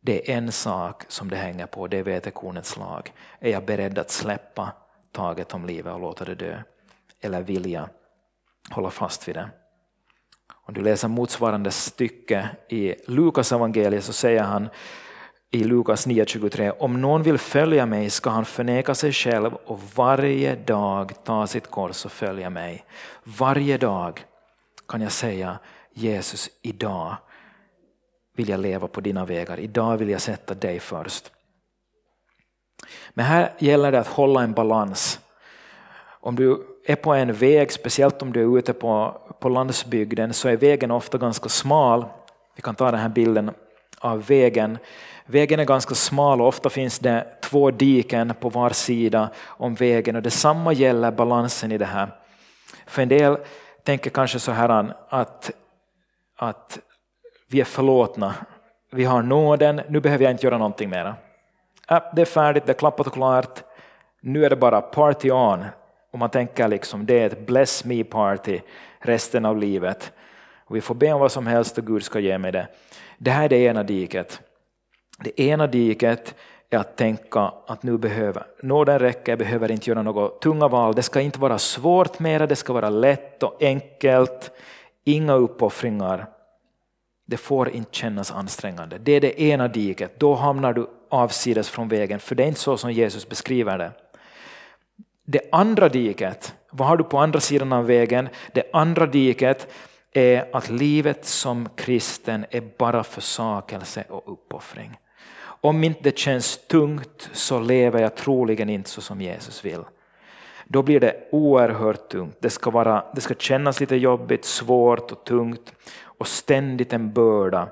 [0.00, 3.12] det är en sak som det hänger på, det är vetekornets lag.
[3.40, 4.72] Är jag beredd att släppa
[5.12, 6.62] taget om livet och låta det dö?
[7.20, 7.88] Eller vill jag
[8.70, 9.50] hålla fast vid det?
[10.66, 14.68] Om du läser motsvarande stycke i Lukas evangeliet så säger han
[15.50, 20.56] i Lukas 9.23 om någon vill följa mig ska han förneka sig själv och varje
[20.56, 22.84] dag ta sitt kors och följa mig.
[23.24, 24.24] Varje dag
[24.88, 25.58] kan jag säga
[25.94, 27.16] Jesus idag
[28.36, 31.30] vill jag leva på dina vägar, idag vill jag sätta dig först.
[33.10, 35.20] Men här gäller det att hålla en balans.
[36.20, 40.48] Om du är på en väg, speciellt om du är ute på, på landsbygden, så
[40.48, 42.04] är vägen ofta ganska smal.
[42.56, 43.50] Vi kan ta den här bilden
[43.98, 44.78] av vägen.
[45.26, 50.16] Vägen är ganska smal och ofta finns det två diken på var sida om vägen
[50.16, 52.08] och detsamma gäller balansen i det här.
[52.86, 53.36] För en del
[53.82, 55.50] tänker kanske så här att,
[56.36, 56.78] att
[57.48, 58.34] vi är förlåtna,
[58.92, 61.16] vi har nåden, nu behöver jag inte göra någonting mera.
[61.90, 63.62] Äh, det är färdigt, det är klappat och klart,
[64.20, 65.64] nu är det bara party on,
[66.12, 68.60] och man tänker liksom det är ett bless me party
[68.98, 70.12] resten av livet.
[70.66, 72.68] Och vi får be om vad som helst och Gud ska ge mig det.
[73.18, 74.40] Det här är det ena diket.
[75.18, 76.34] Det ena diket
[76.70, 80.94] är att tänka att nu behöver nåden räcker, jag behöver inte göra något tunga val.
[80.94, 84.50] Det ska inte vara svårt mera, det ska vara lätt och enkelt.
[85.04, 86.26] Inga uppoffringar.
[87.26, 88.98] Det får inte kännas ansträngande.
[88.98, 90.20] Det är det ena diket.
[90.20, 93.92] Då hamnar du avsides från vägen, för det är inte så som Jesus beskriver det.
[95.24, 98.28] Det andra diket, vad har du på andra sidan av vägen?
[98.52, 99.72] Det andra diket
[100.12, 104.98] är att livet som kristen är bara försakelse och uppoffring.
[105.42, 109.80] Om inte det känns tungt så lever jag troligen inte så som Jesus vill.
[110.74, 112.36] Då blir det oerhört tungt.
[112.40, 117.68] Det ska, vara, det ska kännas lite jobbigt, svårt och tungt och ständigt en börda.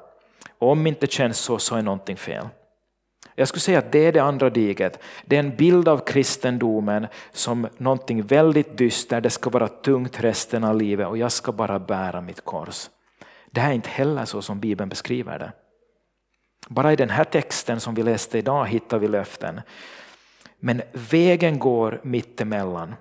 [0.58, 2.48] Och om inte känns så, så är någonting fel.
[3.34, 4.98] Jag skulle säga att det är det andra diket.
[5.24, 10.64] Det är en bild av kristendomen som någonting väldigt dystert, det ska vara tungt resten
[10.64, 12.90] av livet och jag ska bara bära mitt kors.
[13.50, 15.52] Det här är inte heller så som Bibeln beskriver det.
[16.68, 19.60] Bara i den här texten som vi läste idag hittar vi löften.
[20.64, 22.94] Men vägen går mittemellan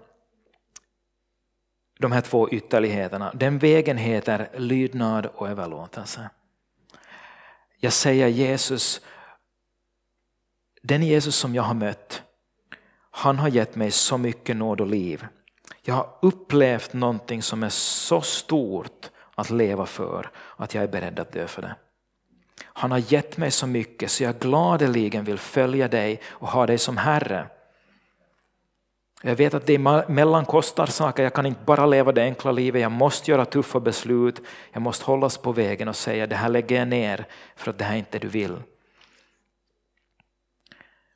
[2.00, 3.32] de här två ytterligheterna.
[3.34, 6.30] Den vägen heter lydnad och överlåtelse.
[7.80, 9.02] Jag säger Jesus,
[10.82, 12.24] den Jesus som jag har mött,
[13.12, 15.28] han har gett mig så mycket nåd och liv.
[15.82, 21.20] Jag har upplevt någonting som är så stort att leva för att jag är beredd
[21.20, 21.76] att dö för det.
[22.74, 26.78] Han har gett mig så mycket så jag gladeligen vill följa dig och ha dig
[26.78, 27.48] som Herre.
[29.24, 32.82] Jag vet att det emellan kostar saker, jag kan inte bara leva det enkla livet,
[32.82, 34.42] jag måste göra tuffa beslut,
[34.72, 37.86] jag måste hållas på vägen och säga det här lägger jag ner för att det
[37.86, 38.58] här är inte du vill.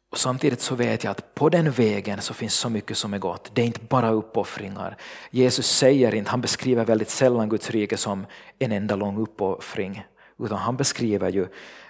[0.10, 3.18] Och samtidigt så vet jag att på den vägen så finns så mycket som är
[3.18, 3.52] gott.
[3.54, 4.98] Det är inte bara uppoffringar.
[5.32, 8.26] Jesus säger inte, han beskriver väldigt sällan Guds rike som
[8.60, 10.04] en enda lång uppoffring.
[10.40, 11.48] Utan han beskriver ju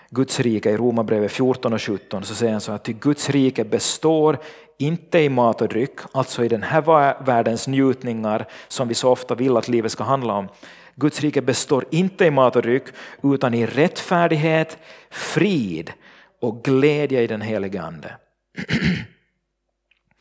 [0.10, 4.38] Guds rike i Romarbrevet 14 och 17 så säger han så att Guds rike består
[4.78, 9.36] inte i mat och dryck, alltså i den här världens njutningar som vi så ofta
[9.36, 10.48] vill att livet ska handla om.
[10.96, 12.84] Guds rike består inte i mat och dryck
[13.24, 14.78] utan i rättfärdighet,
[15.10, 15.94] frid
[16.42, 18.16] och glädje i den helige Ande.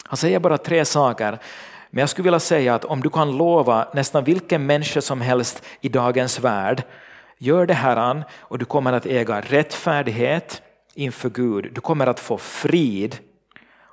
[0.05, 1.39] Han säger bara tre saker,
[1.91, 5.65] men jag skulle vilja säga att om du kan lova nästan vilken människa som helst
[5.81, 6.83] i dagens värld,
[7.39, 10.63] gör det här och du kommer att äga rättfärdighet
[10.95, 13.19] inför Gud, du kommer att få frid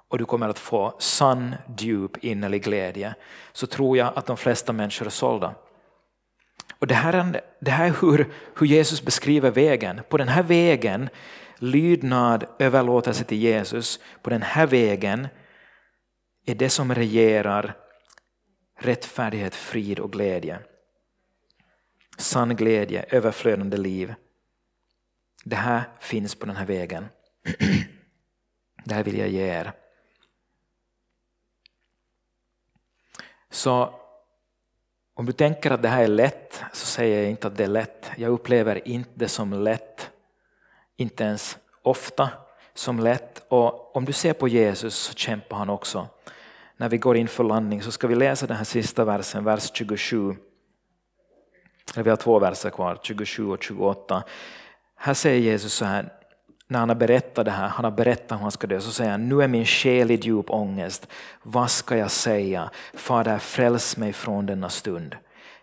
[0.07, 3.15] och du kommer att få sann, djup, innerlig glädje,
[3.51, 5.55] så tror jag att de flesta människor är sålda.
[6.79, 10.01] Och det här är, det här är hur, hur Jesus beskriver vägen.
[10.09, 11.09] På den här vägen
[11.57, 15.27] lydnad, överlåtelse till Jesus på den här vägen
[16.45, 17.75] är det som regerar
[18.79, 20.59] rättfärdighet, frid och glädje.
[22.17, 24.13] Sann glädje, överflödande liv.
[25.43, 27.05] Det här finns på den här vägen.
[28.85, 29.73] Det här vill jag ge er.
[33.49, 33.93] Så
[35.13, 37.67] om du tänker att det här är lätt så säger jag inte att det är
[37.67, 38.11] lätt.
[38.17, 40.11] Jag upplever inte det som lätt
[41.01, 42.29] inte ens ofta
[42.73, 43.45] som lätt.
[43.47, 46.07] Och om du ser på Jesus så kämpar han också.
[46.77, 49.71] När vi går in för landning så ska vi läsa den här sista versen, vers
[49.73, 50.35] 27.
[51.95, 54.23] Vi har två verser kvar, 27 och 28.
[54.95, 56.13] Här säger Jesus så här,
[56.67, 59.11] när han har berättat det här, han har berättat hur han ska dö, så säger
[59.11, 61.07] han, nu är min själ i djup ångest.
[61.43, 62.69] Vad ska jag säga?
[62.93, 65.15] Fader, fräls mig från denna stund.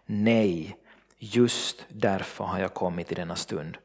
[0.06, 0.76] Nej,
[1.18, 3.78] just därför har jag kommit i denna stund.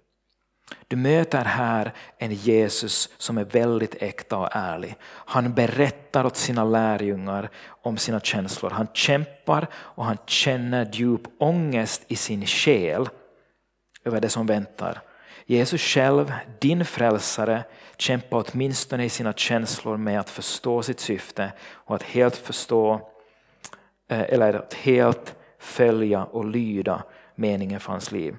[0.88, 4.96] Du möter här en Jesus som är väldigt äkta och ärlig.
[5.04, 8.70] Han berättar åt sina lärjungar om sina känslor.
[8.70, 13.10] Han kämpar och han känner djup ångest i sin själ
[14.06, 15.02] över det som väntar.
[15.46, 17.64] Jesus själv, din frälsare,
[17.98, 22.94] kämpar åtminstone i sina känslor med att förstå sitt syfte och att helt förstå
[24.10, 27.04] eh, eller att helt följa och lyda
[27.36, 28.36] meningen för hans liv.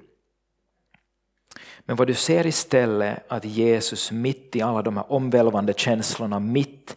[1.85, 6.97] Men vad du ser istället att Jesus mitt i alla de här omvälvande känslorna, mitt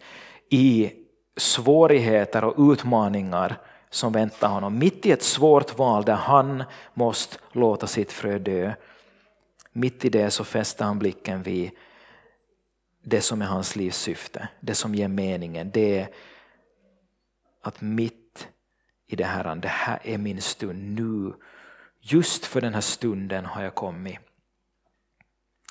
[0.49, 0.91] i
[1.37, 3.57] svårigheter och utmaningar
[3.89, 6.63] som väntar honom, mitt i ett svårt val där han
[6.93, 8.73] måste låta sitt frö dö,
[9.71, 11.71] mitt i det så fäster han blicken vid
[13.03, 15.71] det som är hans livs syfte, det som ger meningen.
[15.73, 16.09] Det är
[17.63, 18.47] att mitt
[19.07, 21.33] i det här, det här är min stund nu.
[22.01, 24.19] Just för den här stunden har jag kommit.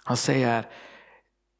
[0.06, 0.66] Han säger,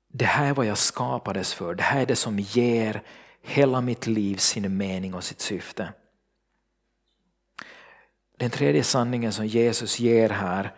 [0.09, 3.03] det här är vad jag skapades för, det här är det som ger
[3.43, 5.93] hela mitt liv sin mening och sitt syfte.
[8.39, 10.75] Den tredje sanningen som Jesus ger här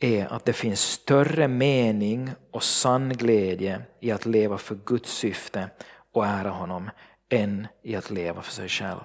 [0.00, 5.70] är att det finns större mening och sann glädje i att leva för Guds syfte
[6.12, 6.90] och ära honom
[7.28, 9.00] än i att leva för sig själv.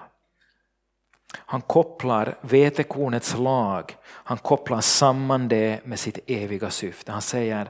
[1.38, 7.12] Han kopplar vetekornets lag, han kopplar samman det med sitt eviga syfte.
[7.12, 7.70] Han säger,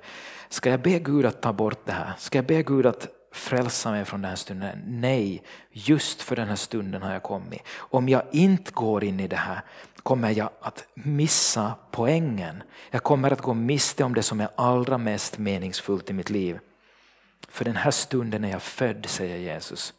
[0.49, 2.14] ska jag be Gud att ta bort det här?
[2.18, 4.80] Ska jag be Gud att frälsa mig från den här stunden?
[4.88, 7.62] Nej, just för den här stunden har jag kommit.
[7.78, 9.62] Om jag inte går in i det här
[10.03, 12.64] kommer jag att missa poängen.
[12.91, 16.60] Jag kommer att gå miste om det som är allra mest meningsfullt i mitt liv.
[17.49, 19.93] För den här stunden är jag född, säger Jesus.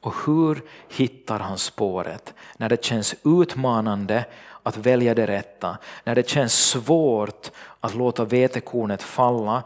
[0.00, 2.34] Och hur hittar han spåret?
[2.56, 4.24] När det känns utmanande
[4.62, 9.62] att välja det rätta, när det känns svårt att låta vetekornet falla,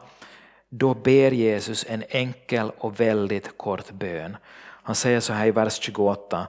[0.68, 4.36] då ber Jesus en enkel och väldigt kort bön.
[4.58, 6.46] Han säger så här i vers 28.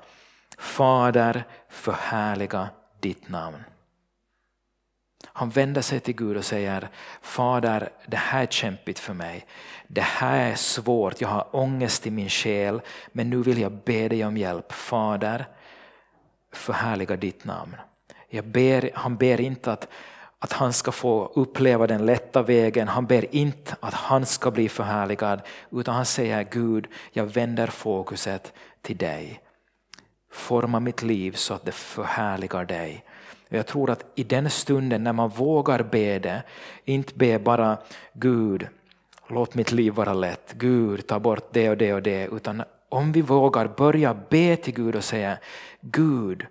[0.57, 2.69] Fader, förhärliga
[2.99, 3.63] ditt namn.
[5.25, 6.89] Han vänder sig till Gud och säger
[7.21, 9.45] Fader, det här är kämpigt för mig.
[9.88, 12.82] Det här är svårt, jag har ångest i min själ,
[13.12, 14.72] men nu vill jag be dig om hjälp.
[14.72, 15.46] Fader,
[16.54, 17.76] förhärliga ditt namn.
[18.30, 19.88] Jag ber, han ber inte att,
[20.40, 24.70] att han ska få uppleva den lätta vägen, han ber inte att han ska bli
[24.70, 29.42] förhärligad, utan han säger Gud, jag vänder fokuset till dig.
[30.32, 33.04] Forma mitt liv så att det förhärligar dig.
[33.50, 36.44] Jag tror att i den stunden när man vågar be det,
[36.86, 37.78] inte be bara
[38.14, 38.68] Gud,
[39.30, 43.11] låt mitt liv vara lätt, Gud ta bort det och det och det, utan om
[43.11, 45.38] vi vågar börja be till Gud och säga
[45.82, 46.45] Gud,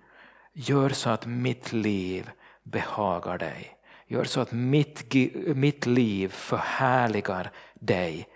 [0.52, 2.30] gör så att mitt liv
[2.62, 3.76] behagar dig.
[4.06, 5.14] Gör så att mitt,
[5.54, 8.28] mitt liv förhärligar dig.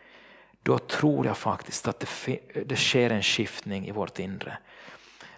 [0.62, 4.58] då tror jag faktiskt att det, det sker en skiftning i vårt inre.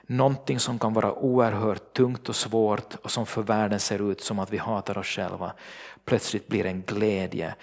[0.07, 4.39] Någonting som kan vara oerhört tungt och svårt och som för världen ser ut som
[4.39, 5.53] att vi hatar oss själva
[6.05, 7.55] plötsligt blir en glädje,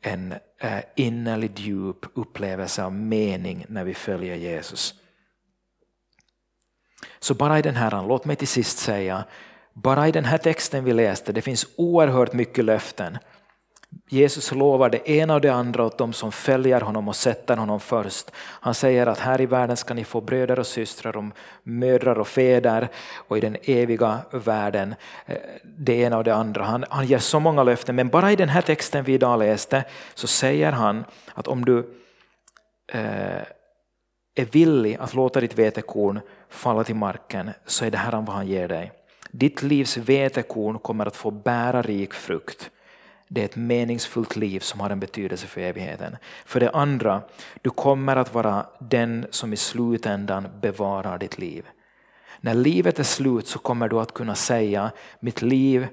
[0.00, 4.94] en eh, innerlig djup upplevelse av mening när vi följer Jesus.
[7.18, 9.24] Så bara i den här, låt mig till sist säga,
[9.72, 13.18] bara i den här texten vi läste, det finns oerhört mycket löften.
[14.10, 17.80] Jesus lovar det ena och det andra åt de som följer honom och sätter honom
[17.80, 18.30] först.
[18.36, 21.24] Han säger att här i världen ska ni få bröder och systrar, och
[21.62, 24.94] mödrar och fäder och i den eviga världen
[25.26, 26.64] eh, det ena och det andra.
[26.64, 29.84] Han, han ger så många löften men bara i den här texten vi idag läste
[30.14, 31.78] så säger han att om du
[32.92, 33.42] eh,
[34.34, 38.46] är villig att låta ditt vetekorn falla till marken så är det här vad han
[38.46, 38.92] ger dig.
[39.30, 42.70] Ditt livs vetekorn kommer att få bära rik frukt.
[43.28, 46.16] Det är ett meningsfullt liv som har en betydelse för evigheten.
[46.44, 47.22] För det andra,
[47.62, 51.66] du kommer att vara den som i slutändan bevarar ditt liv.
[52.40, 55.86] När livet är slut så kommer du att kunna säga mitt liv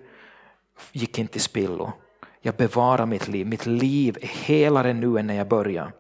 [0.92, 1.94] gick inte i spillo.
[2.42, 3.48] Jag bevarar mitt liv.
[3.48, 5.92] Mitt liv är helare nu än när jag började.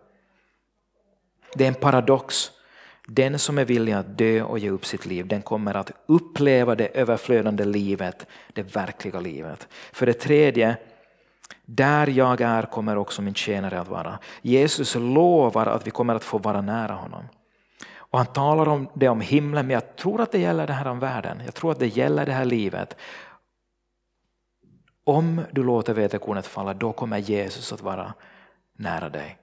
[1.56, 2.52] Det är en paradox.
[3.08, 6.76] Den som är villig att dö och ge upp sitt liv, den kommer att uppleva
[6.76, 9.68] det överflödande livet, det verkliga livet.
[9.94, 10.78] För det tredje,
[11.66, 14.20] där jag är kommer också min tjänare att vara.
[14.42, 17.26] Jesus lovar att vi kommer att få vara nära honom.
[18.16, 20.88] Och han talar om det om himlen, men jag tror att det gäller det här
[20.88, 21.42] om världen.
[21.46, 22.98] Jag tror att det gäller det här livet.
[25.04, 28.14] Om du låter vetekornet falla, då kommer Jesus att vara
[28.78, 29.38] nära dig.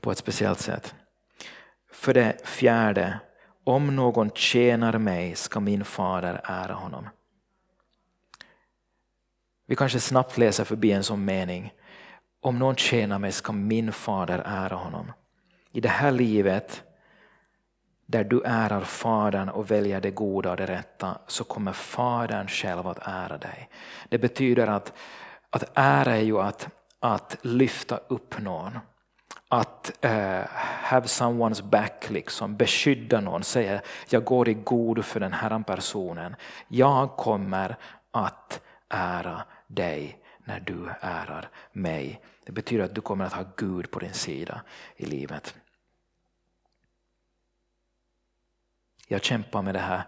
[0.00, 0.94] På ett speciellt sätt.
[1.92, 3.18] För det fjärde,
[3.64, 7.08] om någon tjänar mig ska min fader ära honom.
[9.68, 11.72] Vi kanske snabbt läser förbi en sån mening.
[12.40, 15.12] Om någon tjänar mig ska min fader ära honom.
[15.72, 16.82] I det här livet
[18.06, 22.86] där du ärar Fadern och väljer det goda och det rätta så kommer Fadern själv
[22.86, 23.68] att ära dig.
[24.08, 24.92] Det betyder att,
[25.50, 26.68] att ära är ju att,
[27.00, 28.78] att lyfta upp någon.
[29.48, 30.10] Att uh,
[30.82, 36.36] have someone's back, liksom, beskydda någon, säga jag går i god för den här personen.
[36.68, 37.76] Jag kommer
[38.10, 42.20] att ära dig när du ärar mig.
[42.44, 44.62] Det betyder att du kommer att ha Gud på din sida
[44.96, 45.54] i livet.
[49.08, 50.02] Jag kämpar med det här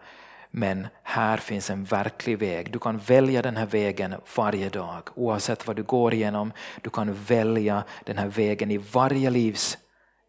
[0.51, 2.73] men här finns en verklig väg.
[2.73, 6.53] Du kan välja den här vägen varje dag oavsett vad du går igenom.
[6.83, 9.79] Du kan välja den här vägen i varje livs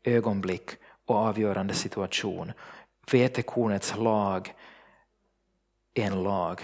[0.03, 0.69] ögonblick
[1.05, 2.51] och avgörande situation.
[3.11, 4.53] Vetekornets lag
[5.93, 6.61] är en lag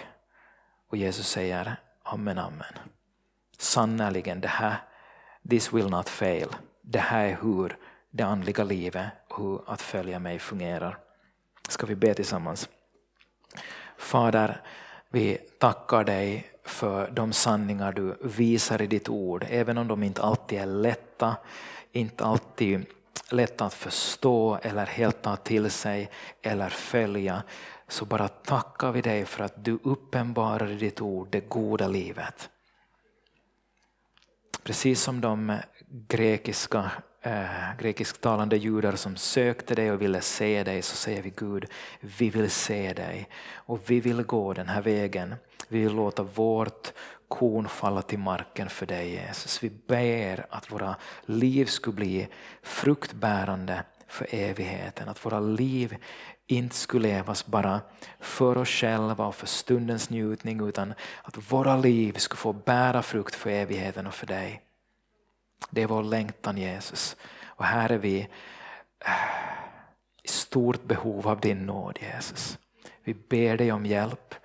[0.89, 1.75] och Jesus säger
[2.09, 2.73] Amen, amen.
[3.57, 4.75] Sannerligen, det här,
[5.49, 6.47] this will not fail.
[6.81, 7.77] Det här är hur
[8.11, 9.05] det andliga livet,
[9.37, 10.97] hur att följa mig fungerar.
[11.69, 12.69] Ska vi be tillsammans?
[13.97, 14.61] Fader,
[15.09, 20.21] vi tackar dig för de sanningar du visar i ditt ord, även om de inte
[20.21, 21.35] alltid är lätta,
[21.91, 22.85] inte alltid
[23.31, 26.09] lätta att förstå eller helt ta till sig
[26.41, 27.43] eller följa
[27.87, 32.49] så bara tackar vi dig för att du uppenbarar i ditt ord det goda livet.
[34.63, 35.57] Precis som de
[35.89, 41.65] grekiska, eh, grekisktalande judar som sökte dig och ville se dig så säger vi Gud,
[41.99, 45.35] vi vill se dig och vi vill gå den här vägen.
[45.67, 46.93] Vi vill låta vårt
[47.27, 49.63] korn falla till marken för dig Jesus.
[49.63, 52.27] Vi ber att våra liv skulle bli
[52.63, 55.09] fruktbärande för evigheten.
[55.09, 55.97] Att våra liv
[56.47, 57.81] inte skulle levas bara
[58.19, 60.93] för oss själva och för stundens njutning utan
[61.23, 64.61] att våra liv skulle få bära frukt för evigheten och för dig.
[65.69, 67.15] Det är vår längtan Jesus.
[67.43, 68.19] Och här är vi
[68.99, 69.11] eh,
[70.23, 72.57] i stort behov av din nåd Jesus.
[73.03, 74.35] Vi ber dig om hjälp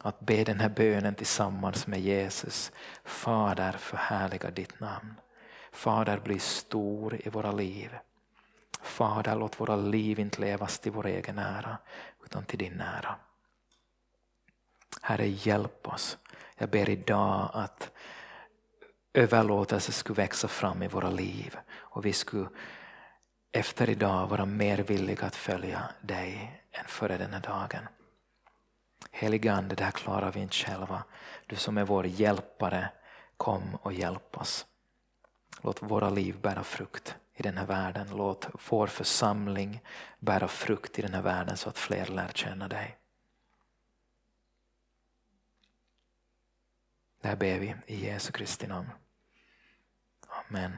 [0.00, 2.72] att be den här bönen tillsammans med Jesus.
[3.04, 5.14] Fader förhärliga ditt namn.
[5.72, 7.90] Fader bli stor i våra liv.
[8.86, 11.78] Fader, låt våra liv inte levas till vår egen ära,
[12.24, 13.14] utan till din ära.
[15.02, 16.18] Herre, hjälp oss.
[16.58, 17.90] Jag ber idag att
[19.14, 22.48] överlåtelse skulle växa fram i våra liv och vi skulle
[23.52, 27.88] efter idag vara mer villiga att följa dig än före den här dagen.
[29.10, 31.04] Helige Ande, det här klarar vi inte själva.
[31.46, 32.88] Du som är vår hjälpare,
[33.36, 34.66] kom och hjälp oss.
[35.60, 38.08] Låt våra liv bära frukt i den här världen.
[38.10, 39.80] Låt vår församling
[40.18, 42.98] bära frukt i den här världen så att fler lär känna dig.
[47.20, 48.90] Det här ber vi i Jesu Kristi namn.
[50.28, 50.76] Amen.